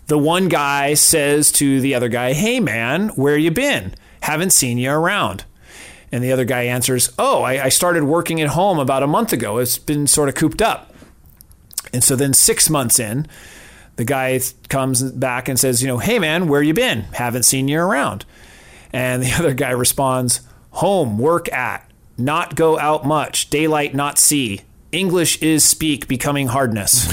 [0.07, 3.95] the one guy says to the other guy, Hey man, where you been?
[4.21, 5.45] Haven't seen you around.
[6.11, 9.33] And the other guy answers, Oh, I, I started working at home about a month
[9.35, 9.59] ago.
[9.59, 10.94] It's been sort of cooped up.
[11.95, 13.29] And so then six months in,
[13.95, 17.03] the guy comes back and says, you know, hey man, where you been?
[17.13, 18.25] Haven't seen you around.
[18.93, 20.41] And the other guy responds,
[20.73, 27.09] home, work at, not go out much, daylight not see, English is speak, becoming hardness.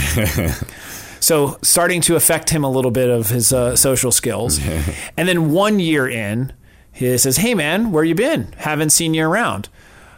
[1.19, 4.59] so starting to affect him a little bit of his uh, social skills.
[5.17, 6.53] and then one year in,
[6.91, 8.51] he says, hey man, where you been?
[8.57, 9.69] Haven't seen you around.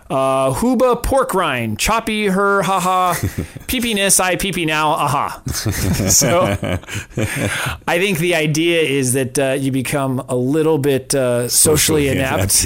[0.09, 3.13] Uh, Huba pork rind, choppy her, haha,
[3.67, 5.41] peepiness, I peepee now, aha.
[5.47, 6.41] so
[7.87, 12.07] I think the idea is that uh, you become a little bit uh, socially Socially
[12.09, 12.65] inept.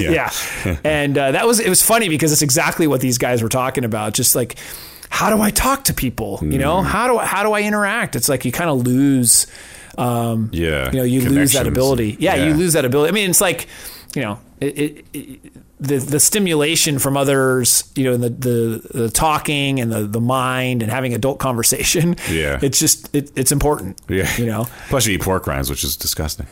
[0.66, 0.76] yeah.
[0.84, 3.84] and uh, that was it was funny because it's exactly what these guys were talking
[3.84, 4.14] about.
[4.14, 4.56] Just like
[5.08, 6.38] how do I talk to people?
[6.42, 6.60] You Mm.
[6.60, 8.14] know, how do I, how do I interact?
[8.16, 9.46] It's like you kind of lose.
[9.96, 10.90] Um, Yeah.
[10.92, 12.16] you know, you lose that ability.
[12.20, 12.48] Yeah, Yeah.
[12.48, 13.08] you lose that ability.
[13.08, 13.68] I mean, it's like,
[14.14, 19.10] you know, it, it, it, the the stimulation from others, you know, the the, the
[19.10, 22.16] talking and the, the mind and having adult conversation.
[22.28, 22.58] Yeah.
[22.60, 24.00] it's just it, it's important.
[24.08, 24.30] Yeah.
[24.36, 26.46] you know, Plus, you eat pork rinds, which is disgusting.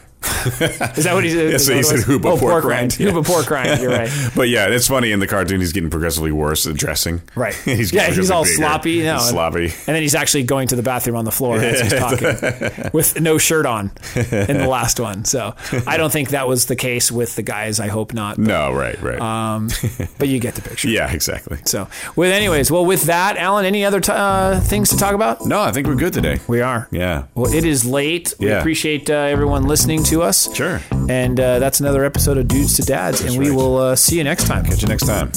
[0.57, 1.47] is that what he said?
[1.55, 2.01] Is that he said?
[2.01, 2.99] Huba oh, pork pork rind.
[2.99, 3.15] rind.
[3.15, 3.81] Huba pork rind.
[3.81, 4.11] You're right.
[4.35, 5.61] But yeah, it's funny in the cartoon.
[5.61, 7.23] He's getting progressively worse at dressing.
[7.35, 7.55] Right.
[7.55, 8.57] he's yeah, he's all bigger.
[8.57, 9.03] sloppy.
[9.03, 9.65] No, and- sloppy.
[9.67, 13.21] And then he's actually going to the bathroom on the floor as he's talking with
[13.21, 15.25] no shirt on in the last one.
[15.25, 15.55] So
[15.87, 17.79] I don't think that was the case with the guys.
[17.79, 18.39] I hope not.
[18.39, 19.16] No, right, right.
[19.21, 19.69] Um,
[20.19, 20.89] but you get the picture.
[20.89, 21.59] yeah, exactly.
[21.65, 25.45] So, with anyways, well, with that, Alan, any other t- uh, things to talk about?
[25.47, 26.39] No, I think we're good today.
[26.49, 26.89] We are.
[26.91, 27.25] Yeah.
[27.35, 28.35] Well, it is late.
[28.39, 28.59] We Yeah.
[28.61, 30.55] appreciate uh, everyone listening to us.
[30.55, 30.81] Sure.
[31.09, 33.57] And uh, that's another episode of Dudes to Dads, and we right.
[33.57, 34.65] will uh, see you next time.
[34.65, 35.31] Catch you next time.